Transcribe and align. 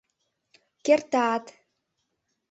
—Керта-ат! 0.85 1.45